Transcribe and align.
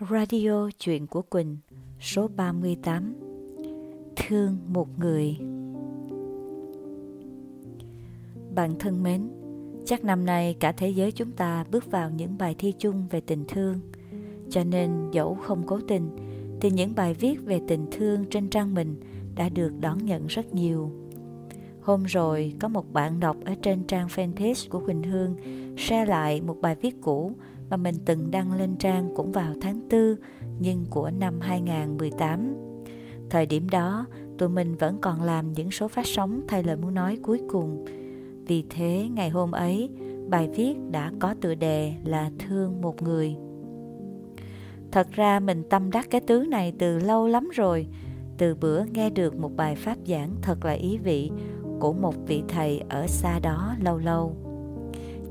Radio 0.00 0.68
Chuyện 0.78 1.06
của 1.06 1.22
Quỳnh 1.22 1.56
số 2.00 2.28
38 2.28 3.14
Thương 4.16 4.58
một 4.68 4.98
người. 4.98 5.36
Bạn 8.54 8.74
thân 8.78 9.02
mến, 9.02 9.28
chắc 9.84 10.04
năm 10.04 10.26
nay 10.26 10.56
cả 10.60 10.72
thế 10.72 10.88
giới 10.88 11.12
chúng 11.12 11.32
ta 11.32 11.64
bước 11.70 11.90
vào 11.90 12.10
những 12.10 12.38
bài 12.38 12.54
thi 12.58 12.72
chung 12.78 13.06
về 13.10 13.20
tình 13.20 13.44
thương. 13.48 13.80
Cho 14.50 14.64
nên 14.64 15.10
dẫu 15.12 15.34
không 15.34 15.62
cố 15.66 15.80
tình 15.88 16.10
thì 16.60 16.70
những 16.70 16.94
bài 16.94 17.14
viết 17.14 17.44
về 17.44 17.60
tình 17.68 17.86
thương 17.90 18.24
trên 18.30 18.50
trang 18.50 18.74
mình 18.74 19.00
đã 19.34 19.48
được 19.48 19.72
đón 19.80 20.04
nhận 20.04 20.26
rất 20.26 20.54
nhiều. 20.54 20.90
Hôm 21.80 22.04
rồi 22.04 22.54
có 22.60 22.68
một 22.68 22.92
bạn 22.92 23.20
đọc 23.20 23.36
ở 23.44 23.54
trên 23.62 23.84
trang 23.84 24.06
fanpage 24.06 24.68
của 24.70 24.80
Quỳnh 24.80 25.02
Hương 25.02 25.36
share 25.76 26.06
lại 26.06 26.40
một 26.40 26.56
bài 26.60 26.76
viết 26.80 26.94
cũ 27.02 27.32
mà 27.70 27.76
mình 27.76 27.94
từng 28.04 28.30
đăng 28.30 28.52
lên 28.52 28.76
trang 28.76 29.08
cũng 29.16 29.32
vào 29.32 29.54
tháng 29.60 29.88
4 29.90 30.16
nhưng 30.60 30.84
của 30.90 31.10
năm 31.10 31.40
2018. 31.40 32.54
Thời 33.30 33.46
điểm 33.46 33.68
đó, 33.68 34.06
tụi 34.38 34.48
mình 34.48 34.76
vẫn 34.76 34.98
còn 35.00 35.22
làm 35.22 35.52
những 35.52 35.70
số 35.70 35.88
phát 35.88 36.06
sóng 36.06 36.40
thay 36.48 36.62
lời 36.62 36.76
muốn 36.76 36.94
nói 36.94 37.18
cuối 37.22 37.40
cùng. 37.48 37.84
Vì 38.46 38.64
thế, 38.70 39.08
ngày 39.12 39.30
hôm 39.30 39.52
ấy, 39.52 39.88
bài 40.28 40.48
viết 40.56 40.74
đã 40.90 41.12
có 41.20 41.34
tựa 41.40 41.54
đề 41.54 41.94
là 42.04 42.30
Thương 42.38 42.80
một 42.80 43.02
người. 43.02 43.36
Thật 44.92 45.06
ra 45.12 45.40
mình 45.40 45.62
tâm 45.70 45.90
đắc 45.90 46.06
cái 46.10 46.20
tứ 46.20 46.38
này 46.38 46.72
từ 46.78 46.98
lâu 46.98 47.26
lắm 47.26 47.48
rồi, 47.54 47.86
từ 48.38 48.54
bữa 48.54 48.84
nghe 48.84 49.10
được 49.10 49.36
một 49.36 49.56
bài 49.56 49.76
pháp 49.76 49.96
giảng 50.06 50.30
thật 50.42 50.64
là 50.64 50.72
ý 50.72 50.98
vị 50.98 51.30
của 51.80 51.92
một 51.92 52.14
vị 52.26 52.42
thầy 52.48 52.82
ở 52.88 53.06
xa 53.06 53.38
đó 53.38 53.74
lâu 53.82 53.98
lâu 53.98 54.36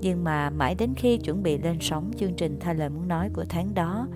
nhưng 0.05 0.23
mà 0.23 0.49
mãi 0.49 0.75
đến 0.75 0.93
khi 0.95 1.17
chuẩn 1.17 1.43
bị 1.43 1.57
lên 1.57 1.77
sóng 1.81 2.11
chương 2.17 2.33
trình 2.33 2.57
thay 2.59 2.75
lời 2.75 2.89
muốn 2.89 3.07
nói 3.07 3.29
của 3.33 3.45
tháng 3.49 3.73
đó 3.73 4.07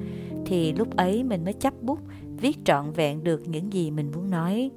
thì 0.45 0.73
lúc 0.73 0.98
ấy 0.98 1.23
mình 1.23 1.43
mới 1.43 1.53
chấp 1.53 1.73
bút 1.81 1.99
viết 2.41 2.57
trọn 2.65 2.91
vẹn 2.91 3.23
được 3.23 3.48
những 3.48 3.73
gì 3.73 3.91
mình 3.91 4.12
muốn 4.15 4.29
nói 4.29 4.71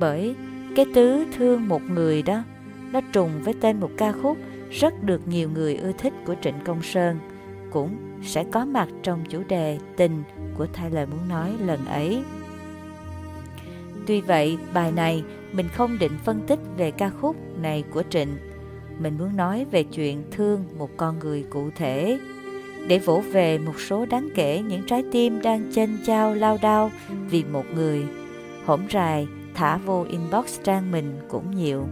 bởi 0.00 0.34
cái 0.76 0.86
tứ 0.94 1.24
thương 1.36 1.68
một 1.68 1.82
người 1.82 2.22
đó 2.22 2.42
nó 2.92 3.00
trùng 3.12 3.30
với 3.42 3.54
tên 3.60 3.80
một 3.80 3.90
ca 3.96 4.12
khúc 4.12 4.36
rất 4.70 5.02
được 5.02 5.28
nhiều 5.28 5.50
người 5.50 5.76
ưa 5.76 5.92
thích 5.98 6.12
của 6.26 6.34
Trịnh 6.42 6.56
Công 6.64 6.82
Sơn 6.82 7.18
cũng 7.70 7.96
sẽ 8.22 8.44
có 8.44 8.64
mặt 8.64 8.88
trong 9.02 9.24
chủ 9.28 9.42
đề 9.48 9.78
tình 9.96 10.22
của 10.56 10.66
thay 10.72 10.90
lời 10.90 11.06
muốn 11.06 11.28
nói 11.28 11.52
lần 11.60 11.84
ấy. 11.86 12.22
Tuy 14.06 14.20
vậy, 14.20 14.58
bài 14.74 14.92
này 14.92 15.24
mình 15.52 15.68
không 15.68 15.98
định 15.98 16.12
phân 16.24 16.40
tích 16.46 16.58
về 16.76 16.90
ca 16.90 17.10
khúc 17.10 17.36
này 17.60 17.84
của 17.90 18.02
Trịnh 18.10 18.36
mình 18.98 19.18
muốn 19.18 19.36
nói 19.36 19.66
về 19.70 19.82
chuyện 19.82 20.22
thương 20.30 20.64
một 20.78 20.90
con 20.96 21.18
người 21.18 21.44
cụ 21.50 21.70
thể. 21.76 22.18
Để 22.88 22.98
vỗ 22.98 23.22
về 23.32 23.58
một 23.58 23.80
số 23.80 24.06
đáng 24.06 24.28
kể 24.34 24.62
những 24.68 24.82
trái 24.86 25.04
tim 25.12 25.42
đang 25.42 25.72
chênh 25.74 25.98
chao 26.06 26.34
lao 26.34 26.58
đao 26.62 26.90
vì 27.30 27.44
một 27.44 27.64
người, 27.74 28.06
hổm 28.66 28.80
rài 28.92 29.28
thả 29.54 29.76
vô 29.76 30.06
inbox 30.10 30.60
trang 30.62 30.92
mình 30.92 31.18
cũng 31.28 31.56
nhiều. 31.56 31.86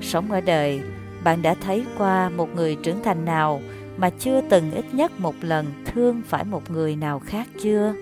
Sống 0.00 0.32
ở 0.32 0.40
đời, 0.40 0.80
bạn 1.24 1.42
đã 1.42 1.54
thấy 1.54 1.84
qua 1.98 2.28
một 2.28 2.54
người 2.54 2.76
trưởng 2.82 3.02
thành 3.02 3.24
nào 3.24 3.60
mà 3.96 4.10
chưa 4.10 4.40
từng 4.50 4.70
ít 4.70 4.84
nhất 4.94 5.12
một 5.20 5.34
lần 5.40 5.66
thương 5.84 6.22
phải 6.26 6.44
một 6.44 6.70
người 6.70 6.96
nào 6.96 7.18
khác 7.18 7.48
chưa? 7.62 7.94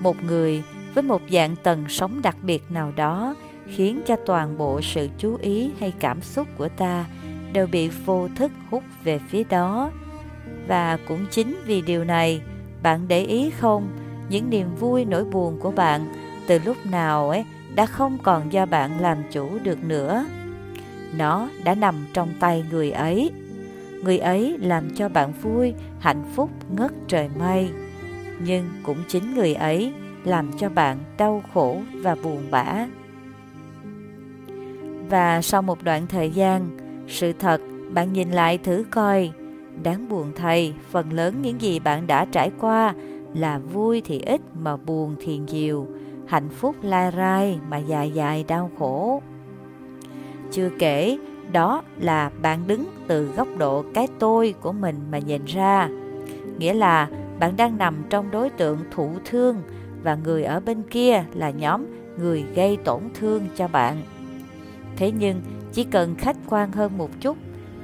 Một 0.00 0.16
người 0.24 0.62
với 0.94 1.02
một 1.02 1.22
dạng 1.30 1.56
tần 1.62 1.84
sống 1.88 2.22
đặc 2.22 2.36
biệt 2.42 2.62
nào 2.70 2.92
đó 2.96 3.34
khiến 3.68 4.00
cho 4.06 4.16
toàn 4.26 4.58
bộ 4.58 4.80
sự 4.80 5.08
chú 5.18 5.36
ý 5.40 5.70
hay 5.80 5.92
cảm 5.98 6.22
xúc 6.22 6.48
của 6.58 6.68
ta 6.68 7.04
đều 7.52 7.66
bị 7.66 7.88
vô 7.88 8.28
thức 8.36 8.52
hút 8.70 8.84
về 9.04 9.20
phía 9.28 9.44
đó. 9.44 9.90
Và 10.66 10.98
cũng 11.08 11.26
chính 11.30 11.56
vì 11.66 11.82
điều 11.82 12.04
này, 12.04 12.40
bạn 12.82 13.08
để 13.08 13.20
ý 13.20 13.50
không, 13.50 13.88
những 14.28 14.50
niềm 14.50 14.74
vui 14.74 15.04
nỗi 15.04 15.24
buồn 15.24 15.58
của 15.60 15.70
bạn 15.70 16.08
từ 16.46 16.58
lúc 16.64 16.76
nào 16.86 17.30
ấy 17.30 17.44
đã 17.74 17.86
không 17.86 18.18
còn 18.22 18.52
do 18.52 18.66
bạn 18.66 19.00
làm 19.00 19.18
chủ 19.32 19.58
được 19.62 19.84
nữa. 19.84 20.26
Nó 21.16 21.48
đã 21.64 21.74
nằm 21.74 22.06
trong 22.12 22.34
tay 22.40 22.64
người 22.70 22.90
ấy. 22.90 23.30
Người 24.04 24.18
ấy 24.18 24.56
làm 24.58 24.94
cho 24.94 25.08
bạn 25.08 25.32
vui, 25.42 25.74
hạnh 26.00 26.22
phúc, 26.34 26.50
ngất 26.76 26.92
trời 27.08 27.28
mây. 27.38 27.70
Nhưng 28.38 28.70
cũng 28.82 28.98
chính 29.08 29.34
người 29.34 29.54
ấy 29.54 29.92
làm 30.24 30.50
cho 30.58 30.68
bạn 30.68 30.98
đau 31.18 31.42
khổ 31.54 31.80
và 31.92 32.14
buồn 32.14 32.42
bã 32.50 32.86
và 35.10 35.42
sau 35.42 35.62
một 35.62 35.84
đoạn 35.84 36.06
thời 36.06 36.30
gian, 36.30 36.76
sự 37.08 37.32
thật 37.32 37.60
bạn 37.92 38.12
nhìn 38.12 38.30
lại 38.30 38.58
thử 38.58 38.84
coi, 38.90 39.30
đáng 39.82 40.08
buồn 40.08 40.32
thay, 40.36 40.74
phần 40.90 41.12
lớn 41.12 41.34
những 41.42 41.60
gì 41.60 41.78
bạn 41.78 42.06
đã 42.06 42.24
trải 42.24 42.50
qua 42.60 42.94
là 43.34 43.58
vui 43.58 44.02
thì 44.04 44.20
ít 44.20 44.40
mà 44.60 44.76
buồn 44.76 45.16
thì 45.20 45.38
nhiều, 45.38 45.86
hạnh 46.26 46.48
phúc 46.48 46.76
lai 46.82 47.12
rai 47.16 47.58
mà 47.68 47.78
dài 47.78 48.10
dài 48.10 48.44
đau 48.48 48.70
khổ. 48.78 49.22
Chưa 50.50 50.70
kể, 50.78 51.18
đó 51.52 51.82
là 52.00 52.30
bạn 52.42 52.66
đứng 52.66 52.84
từ 53.06 53.26
góc 53.26 53.48
độ 53.58 53.84
cái 53.94 54.08
tôi 54.18 54.54
của 54.60 54.72
mình 54.72 54.96
mà 55.10 55.18
nhìn 55.18 55.44
ra. 55.44 55.88
Nghĩa 56.58 56.74
là 56.74 57.08
bạn 57.38 57.56
đang 57.56 57.78
nằm 57.78 57.94
trong 58.10 58.30
đối 58.30 58.50
tượng 58.50 58.78
thụ 58.90 59.10
thương 59.24 59.56
và 60.02 60.14
người 60.14 60.44
ở 60.44 60.60
bên 60.60 60.82
kia 60.82 61.24
là 61.34 61.50
nhóm 61.50 61.86
người 62.18 62.44
gây 62.54 62.76
tổn 62.76 63.00
thương 63.14 63.46
cho 63.56 63.68
bạn. 63.68 63.96
Thế 64.98 65.10
nhưng, 65.10 65.40
chỉ 65.72 65.84
cần 65.84 66.14
khách 66.14 66.36
quan 66.48 66.72
hơn 66.72 66.98
một 66.98 67.10
chút, 67.20 67.36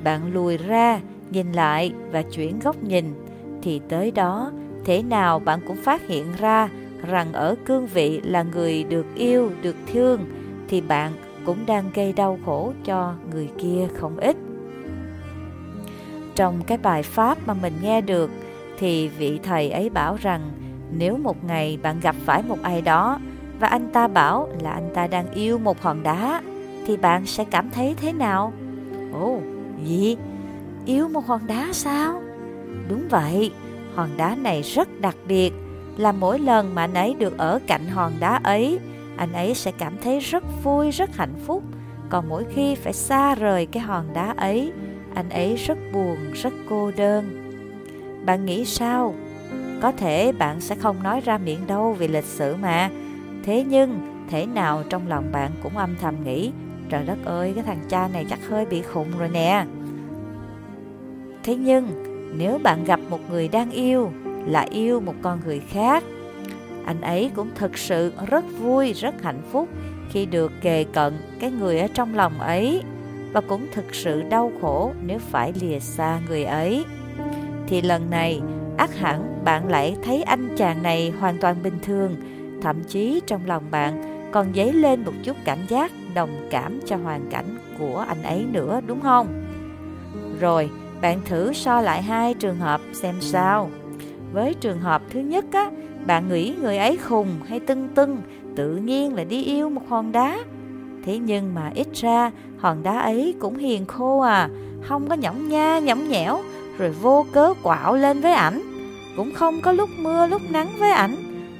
bạn 0.05 0.33
lùi 0.33 0.57
ra, 0.57 1.01
nhìn 1.31 1.53
lại 1.53 1.93
và 2.11 2.23
chuyển 2.23 2.59
góc 2.59 2.83
nhìn, 2.83 3.15
thì 3.63 3.81
tới 3.89 4.11
đó, 4.11 4.53
thế 4.85 5.03
nào 5.03 5.39
bạn 5.39 5.61
cũng 5.67 5.77
phát 5.77 6.07
hiện 6.07 6.27
ra 6.39 6.69
rằng 7.07 7.33
ở 7.33 7.55
cương 7.65 7.87
vị 7.87 8.21
là 8.21 8.43
người 8.43 8.85
được 8.85 9.07
yêu, 9.15 9.51
được 9.63 9.77
thương, 9.93 10.25
thì 10.69 10.81
bạn 10.81 11.13
cũng 11.47 11.67
đang 11.67 11.91
gây 11.95 12.13
đau 12.13 12.39
khổ 12.47 12.73
cho 12.85 13.15
người 13.33 13.49
kia 13.59 13.89
không 13.95 14.17
ít. 14.17 14.37
Trong 16.35 16.63
cái 16.67 16.79
bài 16.79 17.03
pháp 17.03 17.39
mà 17.47 17.55
mình 17.55 17.73
nghe 17.83 18.01
được, 18.01 18.31
thì 18.79 19.09
vị 19.09 19.41
thầy 19.43 19.71
ấy 19.71 19.91
bảo 19.91 20.17
rằng 20.21 20.41
nếu 20.99 21.17
một 21.17 21.45
ngày 21.45 21.79
bạn 21.83 22.01
gặp 22.01 22.17
phải 22.25 22.43
một 22.43 22.59
ai 22.63 22.83
đó 22.83 23.21
và 23.61 23.69
anh 23.69 23.89
ta 23.93 24.09
bảo 24.09 24.49
là 24.63 24.71
anh 24.71 24.91
ta 24.95 25.07
đang 25.07 25.31
yêu 25.31 25.59
một 25.59 25.83
hòn 25.83 26.03
đá 26.03 26.43
thì 26.87 26.97
bạn 26.97 27.27
sẽ 27.27 27.45
cảm 27.45 27.71
thấy 27.71 27.95
thế 27.97 28.13
nào? 28.13 28.53
Ồ, 29.13 29.41
gì? 29.85 30.17
Yêu 30.87 31.09
một 31.09 31.27
hòn 31.27 31.47
đá 31.47 31.69
sao? 31.73 32.23
Đúng 32.89 33.09
vậy, 33.09 33.51
hòn 33.95 34.09
đá 34.17 34.35
này 34.35 34.63
rất 34.63 35.01
đặc 35.01 35.17
biệt, 35.29 35.53
là 35.97 36.13
mỗi 36.13 36.39
lần 36.39 36.75
mà 36.75 36.83
anh 36.83 36.95
ấy 36.95 37.15
được 37.19 37.39
ở 37.39 37.61
cạnh 37.67 37.87
hòn 37.87 38.13
đá 38.21 38.41
ấy, 38.45 38.79
anh 39.17 39.33
ấy 39.33 39.55
sẽ 39.55 39.73
cảm 39.79 39.97
thấy 40.03 40.21
rất 40.21 40.45
vui, 40.63 40.91
rất 40.91 41.17
hạnh 41.17 41.35
phúc. 41.47 41.63
Còn 42.09 42.29
mỗi 42.29 42.45
khi 42.55 42.75
phải 42.75 42.93
xa 42.93 43.35
rời 43.35 43.67
cái 43.67 43.83
hòn 43.83 44.05
đá 44.15 44.35
ấy, 44.37 44.73
anh 45.15 45.31
ấy 45.31 45.57
rất 45.57 45.79
buồn, 45.93 46.17
rất 46.35 46.53
cô 46.69 46.91
đơn. 46.97 47.51
Bạn 48.27 48.45
nghĩ 48.45 48.65
sao? 48.65 49.15
Có 49.83 49.93
thể 49.93 50.33
bạn 50.33 50.61
sẽ 50.61 50.75
không 50.75 51.03
nói 51.03 51.21
ra 51.21 51.39
miệng 51.39 51.67
đâu 51.67 51.93
vì 51.93 52.09
lịch 52.09 52.25
sử 52.25 52.57
mà. 52.57 52.91
Thế 53.45 53.65
nhưng, 53.69 54.01
thể 54.31 54.47
nào 54.47 54.83
trong 54.91 55.09
lòng 55.09 55.33
bạn 55.33 55.51
cũng 55.63 55.77
âm 55.77 55.97
thầm 56.01 56.15
nghĩ 56.25 56.53
Trời 56.89 57.05
đất 57.05 57.19
ơi, 57.25 57.53
cái 57.55 57.65
thằng 57.65 57.85
cha 57.89 58.09
này 58.13 58.27
chắc 58.31 58.39
hơi 58.49 58.67
bị 58.67 58.83
khùng 58.83 59.09
rồi 59.19 59.29
nè. 59.29 59.67
Thế 61.43 61.57
nhưng, 61.57 61.89
nếu 62.39 62.59
bạn 62.63 62.85
gặp 62.85 63.01
một 63.11 63.31
người 63.31 63.49
đang 63.49 63.71
yêu, 63.71 64.11
là 64.47 64.67
yêu 64.71 65.01
một 65.01 65.15
con 65.23 65.41
người 65.47 65.61
khác, 65.69 66.05
anh 66.87 67.01
ấy 67.01 67.31
cũng 67.35 67.51
thực 67.55 67.79
sự 67.79 68.13
rất 68.27 68.45
vui, 68.59 68.93
rất 68.93 69.23
hạnh 69.23 69.43
phúc 69.53 69.69
khi 70.11 70.27
được 70.27 70.53
kề 70.63 70.85
cận 70.85 71.13
cái 71.41 71.51
người 71.51 71.81
ở 71.81 71.87
trong 71.95 72.15
lòng 72.15 72.41
ấy 72.41 72.83
và 73.33 73.41
cũng 73.41 73.67
thực 73.73 73.95
sự 73.95 74.23
đau 74.23 74.53
khổ 74.61 74.93
nếu 75.07 75.19
phải 75.19 75.53
lìa 75.61 75.79
xa 75.79 76.21
người 76.29 76.45
ấy. 76.45 76.85
Thì 77.67 77.83
lần 77.83 78.11
này, 78.11 78.41
ác 78.77 78.99
hẳn 78.99 79.41
bạn 79.45 79.69
lại 79.69 79.97
thấy 80.05 80.23
anh 80.23 80.49
chàng 80.57 80.83
này 80.83 81.13
hoàn 81.21 81.39
toàn 81.41 81.63
bình 81.63 81.79
thường, 81.83 82.17
thậm 82.63 82.85
chí 82.89 83.21
trong 83.27 83.47
lòng 83.47 83.63
bạn 83.71 84.03
còn 84.33 84.55
dấy 84.55 84.73
lên 84.73 85.05
một 85.05 85.13
chút 85.23 85.37
cảm 85.45 85.59
giác 85.69 85.93
đồng 86.15 86.47
cảm 86.51 86.81
cho 86.87 86.97
hoàn 86.97 87.27
cảnh 87.31 87.57
của 87.79 88.05
anh 88.09 88.23
ấy 88.23 88.47
nữa 88.53 88.81
đúng 88.87 89.01
không? 89.01 89.27
Rồi, 90.41 90.71
bạn 91.03 91.21
thử 91.25 91.53
so 91.53 91.81
lại 91.81 92.03
hai 92.03 92.35
trường 92.35 92.57
hợp 92.57 92.81
xem 92.93 93.15
sao. 93.21 93.71
Với 94.33 94.55
trường 94.55 94.81
hợp 94.81 95.03
thứ 95.11 95.21
nhất 95.21 95.45
á, 95.53 95.71
bạn 96.07 96.29
nghĩ 96.29 96.55
người 96.61 96.79
ấy 96.79 96.97
khùng 96.97 97.29
hay 97.49 97.61
tưng 97.61 97.89
tưng, 97.95 98.19
tự 98.57 98.77
nhiên 98.77 99.15
là 99.15 99.25
đi 99.25 99.45
yêu 99.45 99.71
một 99.71 99.83
hòn 99.89 100.13
đá. 100.13 100.39
Thế 101.05 101.19
nhưng 101.19 101.55
mà 101.55 101.71
ít 101.75 101.89
ra 101.95 102.31
hòn 102.59 102.83
đá 102.83 102.99
ấy 102.99 103.35
cũng 103.41 103.57
hiền 103.57 103.87
khô 103.87 104.21
à, 104.21 104.49
không 104.83 105.09
có 105.09 105.15
nhõng 105.15 105.49
nha 105.49 105.79
nhõng 105.79 106.09
nhẽo, 106.09 106.41
rồi 106.79 106.91
vô 106.91 107.27
cớ 107.33 107.55
quạo 107.63 107.97
lên 107.97 108.21
với 108.21 108.33
ảnh. 108.33 108.63
Cũng 109.17 109.33
không 109.35 109.61
có 109.61 109.73
lúc 109.73 109.91
mưa 109.99 110.27
lúc 110.27 110.43
nắng 110.51 110.69
với 110.79 110.91
ảnh 110.91 111.17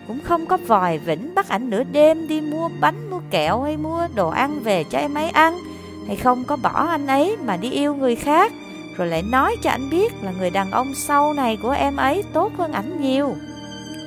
cũng 0.07 0.21
không 0.25 0.47
có 0.47 0.57
vòi 0.67 0.99
vĩnh 0.99 1.35
bắt 1.35 1.49
ảnh 1.49 1.71
nửa 1.71 1.83
đêm 1.93 2.29
đi 2.29 2.41
mua 2.41 2.69
bánh 2.81 3.04
kẹo 3.35 3.63
hay 3.63 3.77
mua 3.77 4.09
đồ 4.15 4.29
ăn 4.29 4.61
về 4.61 4.85
cho 4.85 4.99
em 4.99 5.15
ấy 5.15 5.31
ăn 5.31 5.59
hay 6.07 6.17
không 6.17 6.45
có 6.45 6.57
bỏ 6.57 6.87
anh 6.91 7.07
ấy 7.07 7.37
mà 7.45 7.57
đi 7.57 7.71
yêu 7.71 7.95
người 7.95 8.17
khác 8.17 8.53
rồi 8.97 9.09
lại 9.09 9.23
nói 9.23 9.57
cho 9.63 9.71
anh 9.71 9.91
biết 9.91 10.13
là 10.23 10.33
người 10.39 10.51
đàn 10.51 10.71
ông 10.71 10.95
sau 10.95 11.33
này 11.33 11.59
của 11.63 11.71
em 11.71 11.97
ấy 11.97 12.25
tốt 12.33 12.53
hơn 12.59 12.73
ảnh 12.73 13.03
nhiều. 13.03 13.37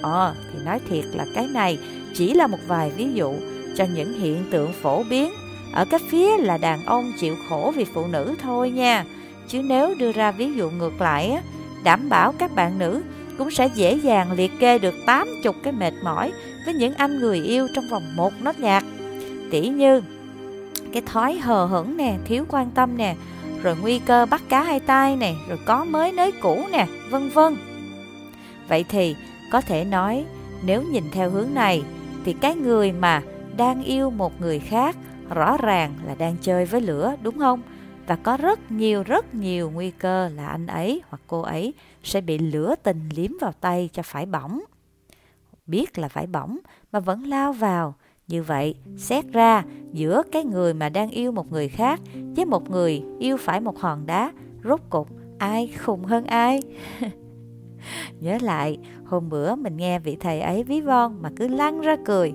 Ờ, 0.01 0.35
thì 0.53 0.59
nói 0.65 0.79
thiệt 0.89 1.05
là 1.13 1.25
cái 1.35 1.47
này 1.47 1.79
chỉ 2.15 2.33
là 2.33 2.47
một 2.47 2.57
vài 2.67 2.91
ví 2.97 3.13
dụ 3.13 3.33
cho 3.75 3.85
những 3.95 4.19
hiện 4.19 4.45
tượng 4.51 4.73
phổ 4.81 5.03
biến 5.03 5.33
ở 5.73 5.85
các 5.85 6.01
phía 6.09 6.37
là 6.37 6.57
đàn 6.57 6.85
ông 6.85 7.11
chịu 7.19 7.35
khổ 7.49 7.73
vì 7.75 7.85
phụ 7.93 8.07
nữ 8.07 8.35
thôi 8.41 8.71
nha. 8.71 9.05
Chứ 9.47 9.61
nếu 9.61 9.95
đưa 9.99 10.11
ra 10.11 10.31
ví 10.31 10.53
dụ 10.53 10.69
ngược 10.69 11.01
lại, 11.01 11.37
đảm 11.83 12.09
bảo 12.09 12.33
các 12.37 12.55
bạn 12.55 12.79
nữ 12.79 13.01
cũng 13.37 13.51
sẽ 13.51 13.69
dễ 13.75 13.93
dàng 13.93 14.31
liệt 14.31 14.51
kê 14.59 14.79
được 14.79 14.95
80 15.05 15.53
cái 15.63 15.73
mệt 15.73 15.93
mỏi 16.03 16.31
với 16.65 16.73
những 16.73 16.93
anh 16.93 17.19
người 17.19 17.39
yêu 17.39 17.67
trong 17.75 17.89
vòng 17.89 18.15
một 18.15 18.33
nốt 18.41 18.59
nhạc. 18.59 18.83
Tỉ 19.51 19.69
như 19.69 20.01
cái 20.93 21.01
thói 21.05 21.37
hờ 21.37 21.65
hững 21.65 21.97
nè, 21.97 22.17
thiếu 22.25 22.45
quan 22.49 22.71
tâm 22.71 22.97
nè, 22.97 23.15
rồi 23.63 23.75
nguy 23.81 23.99
cơ 23.99 24.25
bắt 24.25 24.41
cá 24.49 24.63
hai 24.63 24.79
tay 24.79 25.15
nè, 25.15 25.33
rồi 25.47 25.59
có 25.65 25.85
mới 25.85 26.11
nới 26.11 26.31
cũ 26.41 26.67
nè, 26.71 26.87
vân 27.09 27.29
vân. 27.29 27.55
Vậy 28.67 28.85
thì 28.89 29.15
có 29.51 29.61
thể 29.61 29.83
nói 29.83 30.25
nếu 30.65 30.83
nhìn 30.83 31.03
theo 31.11 31.29
hướng 31.29 31.53
này 31.53 31.83
thì 32.25 32.33
cái 32.33 32.55
người 32.55 32.91
mà 32.91 33.21
đang 33.57 33.83
yêu 33.83 34.09
một 34.09 34.41
người 34.41 34.59
khác 34.59 34.95
rõ 35.29 35.57
ràng 35.57 35.93
là 36.05 36.15
đang 36.15 36.35
chơi 36.41 36.65
với 36.65 36.81
lửa 36.81 37.15
đúng 37.21 37.39
không? 37.39 37.61
Và 38.07 38.15
có 38.15 38.37
rất 38.37 38.71
nhiều 38.71 39.03
rất 39.03 39.35
nhiều 39.35 39.71
nguy 39.73 39.91
cơ 39.91 40.29
là 40.29 40.47
anh 40.47 40.67
ấy 40.67 41.01
hoặc 41.09 41.21
cô 41.27 41.41
ấy 41.41 41.73
sẽ 42.03 42.21
bị 42.21 42.37
lửa 42.37 42.75
tình 42.83 43.09
liếm 43.15 43.31
vào 43.41 43.51
tay 43.61 43.89
cho 43.93 44.03
phải 44.03 44.25
bỏng. 44.25 44.61
Biết 45.65 45.97
là 45.97 46.07
phải 46.07 46.27
bỏng 46.27 46.57
mà 46.91 46.99
vẫn 46.99 47.23
lao 47.23 47.53
vào. 47.53 47.95
Như 48.27 48.43
vậy, 48.43 48.75
xét 48.97 49.25
ra 49.33 49.63
giữa 49.93 50.23
cái 50.31 50.43
người 50.43 50.73
mà 50.73 50.89
đang 50.89 51.09
yêu 51.09 51.31
một 51.31 51.51
người 51.51 51.67
khác 51.67 52.01
với 52.35 52.45
một 52.45 52.69
người 52.69 53.03
yêu 53.19 53.37
phải 53.37 53.61
một 53.61 53.79
hòn 53.79 54.05
đá, 54.05 54.31
rốt 54.63 54.81
cục 54.89 55.07
ai 55.37 55.67
khùng 55.85 56.03
hơn 56.03 56.25
ai? 56.25 56.59
Nhớ 58.19 58.37
lại, 58.41 58.77
hôm 59.05 59.29
bữa 59.29 59.55
mình 59.55 59.77
nghe 59.77 59.99
vị 59.99 60.17
thầy 60.19 60.41
ấy 60.41 60.63
ví 60.63 60.81
von 60.81 61.21
mà 61.21 61.29
cứ 61.35 61.47
lăn 61.47 61.81
ra 61.81 61.95
cười. 62.05 62.33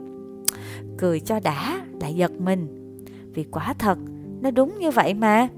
Cười 0.98 1.20
cho 1.20 1.40
đã, 1.40 1.86
lại 2.00 2.14
giật 2.14 2.32
mình. 2.40 2.94
Vì 3.34 3.44
quả 3.44 3.74
thật, 3.78 3.98
nó 4.40 4.50
đúng 4.50 4.78
như 4.78 4.90
vậy 4.90 5.14
mà. 5.14 5.48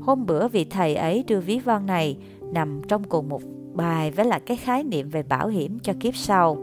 Hôm 0.00 0.26
bữa 0.26 0.48
vị 0.48 0.64
thầy 0.64 0.94
ấy 0.94 1.24
đưa 1.26 1.40
ví 1.40 1.58
von 1.58 1.86
này 1.86 2.16
nằm 2.52 2.82
trong 2.88 3.04
cùng 3.04 3.28
một 3.28 3.42
bài 3.74 4.10
với 4.10 4.26
lại 4.26 4.40
cái 4.40 4.56
khái 4.56 4.84
niệm 4.84 5.08
về 5.08 5.22
bảo 5.22 5.48
hiểm 5.48 5.78
cho 5.78 5.92
kiếp 6.00 6.16
sau. 6.16 6.56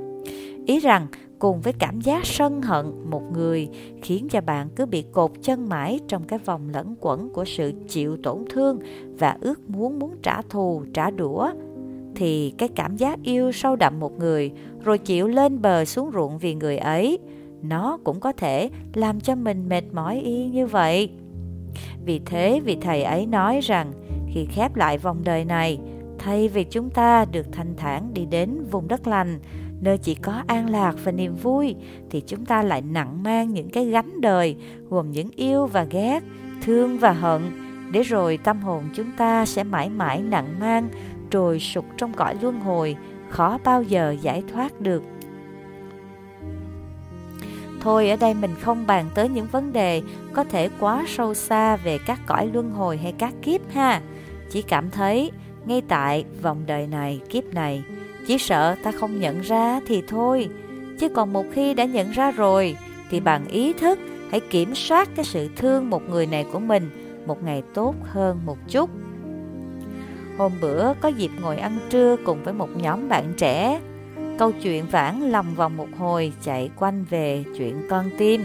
Ý 0.66 0.80
rằng 0.80 1.08
cùng 1.40 1.62
với 1.62 1.74
cảm 1.74 2.02
giác 2.02 2.26
sân 2.26 2.62
hận 2.62 2.86
một 3.10 3.24
người 3.34 3.70
khiến 4.02 4.28
cho 4.30 4.42
bạn 4.42 4.70
cứ 4.76 4.86
bị 4.86 5.02
cột 5.12 5.32
chân 5.42 5.70
mãi 5.70 6.00
trong 6.08 6.24
cái 6.24 6.40
vòng 6.40 6.70
lẫn 6.74 6.96
quẩn 7.00 7.30
của 7.30 7.46
sự 7.46 7.74
chịu 7.88 8.18
tổn 8.24 8.46
thương 8.50 8.80
và 9.20 9.38
ước 9.42 9.70
muốn 9.70 10.00
muốn 10.00 10.16
trả 10.24 10.42
thù, 10.42 10.84
trả 10.94 11.12
đũa. 11.12 11.52
Thì 12.16 12.54
cái 12.58 12.70
cảm 12.70 12.98
giác 12.98 13.20
yêu 13.24 13.52
sâu 13.52 13.76
đậm 13.76 14.00
một 14.00 14.20
người 14.20 14.52
rồi 14.84 14.98
chịu 14.98 15.28
lên 15.28 15.62
bờ 15.62 15.86
xuống 15.86 16.12
ruộng 16.14 16.38
vì 16.38 16.56
người 16.56 16.78
ấy 16.78 17.20
nó 17.62 17.98
cũng 18.04 18.20
có 18.20 18.32
thể 18.32 18.70
làm 18.94 19.20
cho 19.20 19.36
mình 19.36 19.70
mệt 19.70 19.84
mỏi 19.94 20.20
y 20.20 20.48
như 20.48 20.68
vậy. 20.68 21.10
Vì 22.06 22.20
thế 22.26 22.62
vị 22.66 22.78
thầy 22.82 23.04
ấy 23.04 23.26
nói 23.26 23.60
rằng 23.60 23.92
khi 24.34 24.46
khép 24.46 24.76
lại 24.76 24.98
vòng 24.98 25.22
đời 25.24 25.46
này 25.46 25.80
thay 26.20 26.48
vì 26.48 26.64
chúng 26.64 26.90
ta 26.90 27.26
được 27.26 27.46
thanh 27.52 27.74
thản 27.78 28.14
đi 28.14 28.26
đến 28.26 28.64
vùng 28.72 28.88
đất 28.88 29.08
lành 29.08 29.40
nơi 29.82 29.98
chỉ 29.98 30.16
có 30.16 30.44
an 30.48 30.70
lạc 30.70 30.96
và 31.04 31.12
niềm 31.12 31.36
vui, 31.36 31.76
thì 32.10 32.22
chúng 32.28 32.46
ta 32.46 32.64
lại 32.64 32.82
nặng 32.82 33.24
mang 33.24 33.54
những 33.54 33.70
cái 33.70 33.86
gánh 33.86 34.22
đời, 34.22 34.56
gồm 34.90 35.12
những 35.12 35.30
yêu 35.36 35.66
và 35.66 35.84
ghét, 35.84 36.24
thương 36.62 36.98
và 36.98 37.12
hận. 37.12 37.42
Để 37.92 38.02
rồi 38.02 38.40
tâm 38.44 38.62
hồn 38.62 38.84
chúng 38.94 39.12
ta 39.18 39.46
sẽ 39.46 39.64
mãi 39.64 39.90
mãi 39.90 40.22
nặng 40.22 40.60
mang, 40.60 40.88
trồi 41.30 41.60
sụt 41.60 41.84
trong 41.98 42.14
cõi 42.14 42.36
luân 42.42 42.60
hồi, 42.60 42.96
khó 43.30 43.58
bao 43.64 43.84
giờ 43.84 44.16
giải 44.22 44.44
thoát 44.54 44.82
được. 44.82 45.04
Thôi, 47.82 48.10
ở 48.10 48.16
đây 48.16 48.34
mình 48.34 48.52
không 48.62 48.88
bàn 48.88 49.06
tới 49.16 49.30
những 49.30 49.48
vấn 49.52 49.74
đề 49.74 50.02
có 50.34 50.44
thể 50.44 50.70
quá 50.80 51.04
sâu 51.08 51.34
xa 51.34 51.76
về 51.76 51.98
các 52.06 52.20
cõi 52.26 52.50
luân 52.54 52.72
hồi 52.72 52.98
hay 52.98 53.12
các 53.12 53.34
kiếp 53.42 53.62
ha. 53.72 54.02
Chỉ 54.52 54.62
cảm 54.62 54.90
thấy, 54.90 55.32
ngay 55.66 55.82
tại 55.88 56.26
vòng 56.42 56.64
đời 56.66 56.88
này, 56.88 57.22
kiếp 57.30 57.44
này 57.54 57.84
chỉ 58.28 58.38
sợ 58.38 58.76
ta 58.84 58.92
không 58.92 59.20
nhận 59.20 59.42
ra 59.42 59.80
thì 59.88 60.04
thôi. 60.08 60.50
Chứ 61.00 61.10
còn 61.10 61.34
một 61.34 61.46
khi 61.52 61.74
đã 61.74 61.86
nhận 61.86 62.12
ra 62.12 62.32
rồi, 62.32 62.78
thì 63.10 63.20
bằng 63.20 63.48
ý 63.48 63.74
thức 63.74 64.00
hãy 64.32 64.40
kiểm 64.40 64.76
soát 64.76 65.10
cái 65.16 65.26
sự 65.26 65.50
thương 65.56 65.90
một 65.90 66.10
người 66.10 66.26
này 66.26 66.46
của 66.52 66.60
mình 66.60 66.90
một 67.26 67.44
ngày 67.44 67.64
tốt 67.74 67.96
hơn 68.04 68.40
một 68.46 68.58
chút. 68.68 68.90
Hôm 70.38 70.52
bữa 70.62 70.94
có 71.02 71.10
dịp 71.10 71.32
ngồi 71.42 71.58
ăn 71.58 71.78
trưa 71.90 72.16
cùng 72.26 72.44
với 72.44 72.54
một 72.54 72.70
nhóm 72.76 73.10
bạn 73.10 73.34
trẻ. 73.38 73.82
Câu 74.38 74.52
chuyện 74.52 74.86
vãn 74.92 75.22
lòng 75.22 75.56
vòng 75.56 75.78
một 75.78 75.88
hồi 75.98 76.34
chạy 76.42 76.70
quanh 76.76 77.06
về 77.10 77.44
chuyện 77.58 77.88
con 77.90 78.10
tim. 78.18 78.42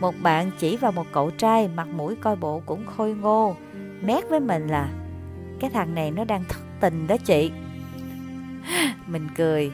Một 0.00 0.14
bạn 0.22 0.50
chỉ 0.58 0.76
vào 0.76 0.92
một 0.92 1.06
cậu 1.12 1.30
trai 1.30 1.68
mặt 1.76 1.88
mũi 1.88 2.14
coi 2.20 2.36
bộ 2.36 2.62
cũng 2.66 2.86
khôi 2.96 3.14
ngô, 3.14 3.56
mét 4.02 4.28
với 4.28 4.40
mình 4.40 4.68
là, 4.68 4.88
cái 5.60 5.70
thằng 5.70 5.94
này 5.94 6.10
nó 6.10 6.24
đang 6.24 6.44
thất 6.48 6.60
tình 6.80 7.06
đó 7.06 7.16
chị 7.24 7.50
mình 9.06 9.28
cười. 9.36 9.72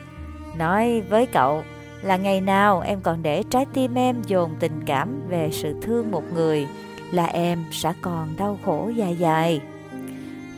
Nói 0.57 1.01
với 1.01 1.27
cậu 1.27 1.63
là 2.03 2.17
ngày 2.17 2.41
nào 2.41 2.81
em 2.81 3.01
còn 3.01 3.23
để 3.23 3.43
trái 3.51 3.67
tim 3.73 3.95
em 3.95 4.23
dồn 4.27 4.51
tình 4.61 4.81
cảm 4.87 5.21
về 5.29 5.49
sự 5.53 5.75
thương 5.83 6.11
một 6.11 6.33
người 6.35 6.67
là 7.13 7.27
em 7.27 7.65
sẽ 7.73 7.93
còn 8.03 8.29
đau 8.37 8.59
khổ 8.65 8.91
dài 8.97 9.17
dài. 9.17 9.61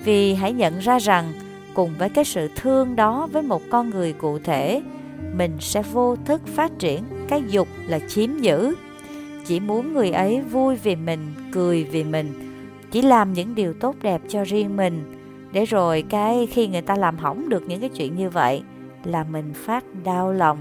Vì 0.05 0.35
hãy 0.35 0.53
nhận 0.53 0.79
ra 0.79 0.99
rằng 0.99 1.33
cùng 1.75 1.95
với 1.99 2.09
cái 2.09 2.25
sự 2.25 2.51
thương 2.57 2.97
đó 2.97 3.29
với 3.33 3.43
một 3.43 3.63
con 3.71 3.91
người 3.91 4.13
cụ 4.13 4.39
thể, 4.39 4.83
mình 5.33 5.57
sẽ 5.61 5.83
vô 5.83 6.17
thức 6.25 6.47
phát 6.47 6.79
triển 6.79 7.05
cái 7.29 7.43
dục 7.49 7.69
là 7.87 7.99
chiếm 8.09 8.39
giữ. 8.39 8.75
Chỉ 9.47 9.61
muốn 9.61 9.93
người 9.93 10.11
ấy 10.11 10.41
vui 10.41 10.77
vì 10.77 10.97
mình, 10.97 11.35
cười 11.53 11.85
vì 11.85 12.05
mình, 12.05 12.33
chỉ 12.91 13.03
làm 13.03 13.33
những 13.33 13.55
điều 13.55 13.75
tốt 13.75 13.97
đẹp 14.03 14.21
cho 14.29 14.45
riêng 14.45 14.77
mình 14.77 15.20
để 15.53 15.65
rồi 15.65 16.05
cái 16.09 16.47
khi 16.51 16.69
người 16.69 16.83
ta 16.83 16.97
làm 16.97 17.17
hỏng 17.17 17.49
được 17.49 17.63
những 17.69 17.81
cái 17.81 17.89
chuyện 17.89 18.17
như 18.17 18.31
vậy 18.31 18.63
là 19.05 19.25
mình 19.25 19.53
phát 19.55 19.85
đau 20.05 20.33
lòng. 20.33 20.59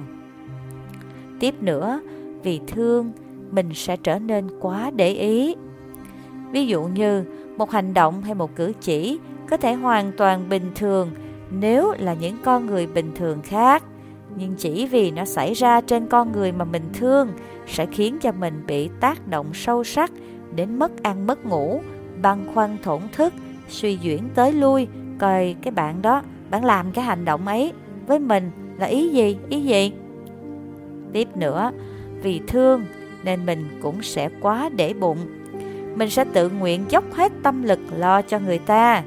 Tiếp 1.39 1.55
nữa, 1.61 2.01
vì 2.43 2.59
thương, 2.67 3.11
mình 3.51 3.69
sẽ 3.73 3.97
trở 3.97 4.19
nên 4.19 4.47
quá 4.59 4.91
để 4.95 5.09
ý. 5.09 5.55
Ví 6.51 6.67
dụ 6.67 6.83
như 6.83 7.23
một 7.57 7.71
hành 7.71 7.93
động 7.93 8.21
hay 8.21 8.35
một 8.35 8.55
cử 8.55 8.73
chỉ 8.81 9.19
có 9.49 9.57
thể 9.57 9.73
hoàn 9.73 10.11
toàn 10.17 10.49
bình 10.49 10.71
thường 10.75 11.11
nếu 11.51 11.93
là 11.99 12.13
những 12.13 12.37
con 12.43 12.65
người 12.65 12.87
bình 12.87 13.11
thường 13.15 13.41
khác. 13.43 13.83
Nhưng 14.37 14.55
chỉ 14.57 14.85
vì 14.85 15.11
nó 15.11 15.25
xảy 15.25 15.53
ra 15.53 15.81
trên 15.81 16.07
con 16.07 16.31
người 16.31 16.51
mà 16.51 16.65
mình 16.65 16.83
thương 16.93 17.27
sẽ 17.67 17.85
khiến 17.85 18.17
cho 18.21 18.31
mình 18.31 18.63
bị 18.67 18.89
tác 18.99 19.27
động 19.27 19.47
sâu 19.53 19.83
sắc 19.83 20.11
đến 20.55 20.79
mất 20.79 21.03
ăn 21.03 21.27
mất 21.27 21.45
ngủ, 21.45 21.81
băn 22.21 22.47
khoăn 22.53 22.77
thổn 22.83 23.01
thức 23.11 23.33
suy 23.69 23.95
chuyển 23.95 24.29
tới 24.35 24.53
lui, 24.53 24.87
coi 25.19 25.55
cái 25.61 25.71
bạn 25.71 26.01
đó, 26.01 26.21
bạn 26.49 26.65
làm 26.65 26.91
cái 26.91 27.05
hành 27.05 27.25
động 27.25 27.47
ấy 27.47 27.73
với 28.07 28.19
mình 28.19 28.51
là 28.77 28.85
ý 28.85 29.09
gì 29.09 29.37
ý 29.49 29.61
gì? 29.61 29.93
Tiếp 31.13 31.27
nữa, 31.35 31.71
vì 32.21 32.41
thương 32.47 32.85
nên 33.23 33.45
mình 33.45 33.79
cũng 33.81 34.01
sẽ 34.01 34.29
quá 34.41 34.69
để 34.75 34.93
bụng. 34.93 35.17
Mình 35.95 36.09
sẽ 36.09 36.25
tự 36.33 36.49
nguyện 36.49 36.85
dốc 36.89 37.03
hết 37.13 37.31
tâm 37.43 37.63
lực 37.63 37.79
lo 37.97 38.21
cho 38.21 38.39
người 38.39 38.59
ta. 38.59 39.03